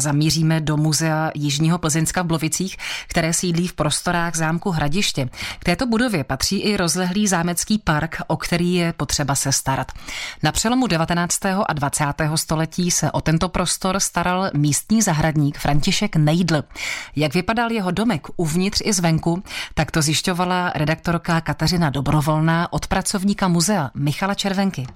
[0.00, 2.76] Zamíříme do muzea Jižního Plzeňska v Blovicích,
[3.08, 5.28] které sídlí v prostorách zámku Hradiště.
[5.58, 9.92] K této budově patří i rozlehlý zámecký park, o který je potřeba se starat.
[10.42, 11.46] Na přelomu 19.
[11.66, 12.04] a 20.
[12.34, 16.62] století se o tento prostor staral místní zahradník František Nejdl.
[17.16, 19.42] Jak vypadal jeho domek uvnitř i zvenku,
[19.74, 24.86] tak to zjišťovala redaktorka Kateřina Dobrovolná od pracovníka muzea Michala Červenky.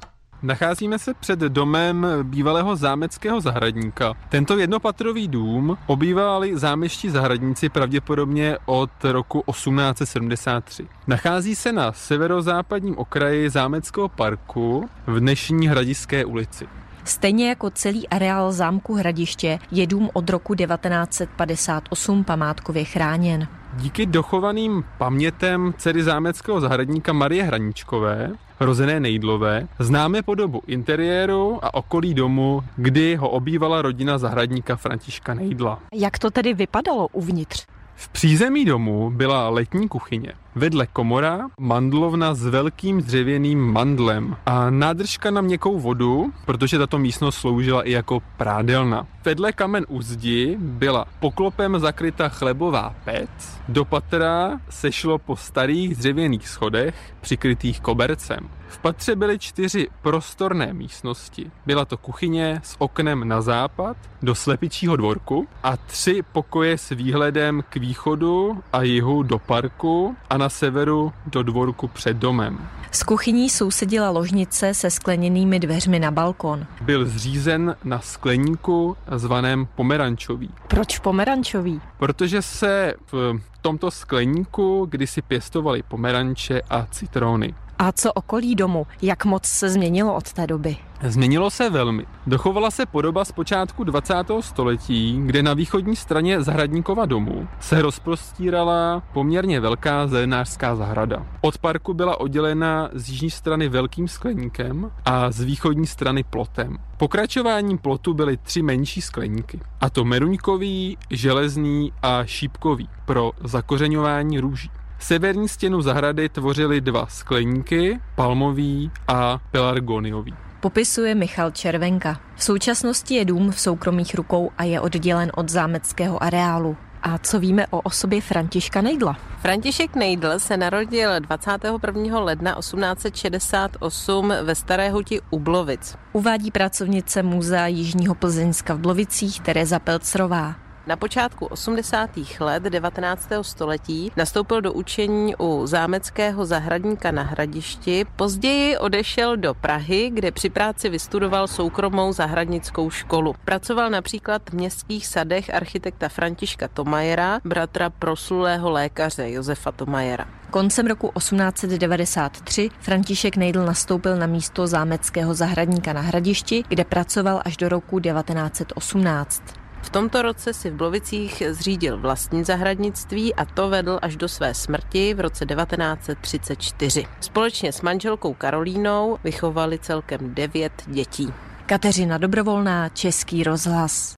[0.42, 4.14] Nacházíme se před domem bývalého zámeckého zahradníka.
[4.28, 10.86] Tento jednopatrový dům obývali zámeští zahradníci pravděpodobně od roku 1873.
[11.06, 16.66] Nachází se na severozápadním okraji zámeckého parku v dnešní Hradiské ulici.
[17.04, 23.59] Stejně jako celý areál zámku Hradiště je dům od roku 1958 památkově chráněn.
[23.76, 32.14] Díky dochovaným pamětem dcery zámeckého zahradníka Marie Hraničkové, rozené Nejdlové, známe podobu interiéru a okolí
[32.14, 35.78] domu, kdy ho obývala rodina zahradníka Františka Nejdla.
[35.94, 37.66] Jak to tedy vypadalo uvnitř?
[37.94, 40.32] V přízemí domu byla letní kuchyně.
[40.54, 47.36] Vedle komora mandlovna s velkým dřevěným mandlem a nádržka na měkkou vodu, protože tato místnost
[47.36, 49.06] sloužila i jako prádelna.
[49.24, 56.48] Vedle kamen u zdi byla poklopem zakryta chlebová pec, do patra sešlo po starých dřevěných
[56.48, 58.59] schodech přikrytých kobercem.
[58.70, 61.50] V patře byly čtyři prostorné místnosti.
[61.66, 67.62] Byla to kuchyně s oknem na západ do slepičího dvorku a tři pokoje s výhledem
[67.68, 72.68] k východu a jihu do parku a na severu do dvorku před domem.
[72.92, 76.66] Z kuchyní sousedila ložnice se skleněnými dveřmi na balkon.
[76.80, 80.50] Byl zřízen na skleníku zvaném pomerančový.
[80.68, 81.80] Proč pomerančový?
[81.98, 87.54] Protože se v tomto skleníku kdysi pěstovali pomeranče a citrony.
[87.78, 88.86] A co okolí domu?
[89.02, 90.76] Jak moc se změnilo od té doby?
[91.02, 92.06] Změnilo se velmi.
[92.26, 94.14] Dochovala se podoba z počátku 20.
[94.40, 101.26] století, kde na východní straně zahradníkova domu se rozprostírala poměrně velká zelenářská zahrada.
[101.40, 106.78] Od parku byla oddělena z jižní strany velkým skleníkem a z východní strany plotem.
[106.96, 114.70] Pokračováním plotu byly tři menší skleníky, a to meruňkový, železný a šípkový pro zakořeňování růží.
[114.98, 120.49] Severní stěnu zahrady tvořily dva skleníky, palmový a pelargoniový.
[120.60, 122.20] Popisuje Michal Červenka.
[122.36, 126.76] V současnosti je dům v soukromých rukou a je oddělen od zámeckého areálu.
[127.02, 129.16] A co víme o osobě Františka Nejdla?
[129.38, 132.20] František Nejdl se narodil 21.
[132.20, 135.96] ledna 1868 ve Staré huti u Blovic.
[136.12, 140.69] Uvádí pracovnice Muzea Jižního Plzeňska v Blovicích Tereza Pelcrová.
[140.90, 142.10] Na počátku 80.
[142.40, 143.28] let 19.
[143.42, 148.04] století nastoupil do učení u zámeckého zahradníka na hradišti.
[148.16, 153.34] Později odešel do Prahy, kde při práci vystudoval soukromou zahradnickou školu.
[153.44, 160.26] Pracoval například v městských sadech architekta Františka Tomajera, bratra proslulého lékaře Josefa Tomajera.
[160.50, 167.56] Koncem roku 1893 František Nejdl nastoupil na místo zámeckého zahradníka na hradišti, kde pracoval až
[167.56, 169.59] do roku 1918.
[169.82, 174.54] V tomto roce si v Blovicích zřídil vlastní zahradnictví a to vedl až do své
[174.54, 177.06] smrti v roce 1934.
[177.20, 181.32] Společně s manželkou Karolínou vychovali celkem devět dětí.
[181.66, 184.08] Kateřina Dobrovolná, Český rozhlas.